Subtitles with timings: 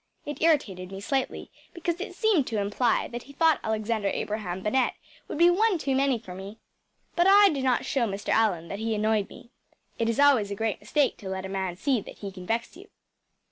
[0.25, 4.93] It irritated me slightly, because it seemed to imply that he thought Alexander Abraham Bennett
[5.27, 6.57] would be one too many for me.
[7.15, 8.29] But I did not show Mr.
[8.29, 9.51] Allan that he annoyed me.
[9.99, 12.75] It is always a great mistake to let a man see that he can vex
[12.75, 12.89] you.